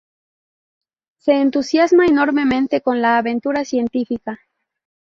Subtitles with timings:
[1.19, 4.39] Se entusiasma enormemente con la aventura científica.